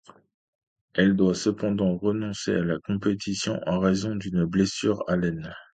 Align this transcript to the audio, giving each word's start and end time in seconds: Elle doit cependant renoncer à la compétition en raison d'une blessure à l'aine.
Elle 0.95 1.15
doit 1.15 1.35
cependant 1.35 1.95
renoncer 1.95 2.55
à 2.55 2.63
la 2.63 2.79
compétition 2.79 3.61
en 3.67 3.77
raison 3.77 4.15
d'une 4.15 4.45
blessure 4.45 5.03
à 5.07 5.15
l'aine. 5.15 5.53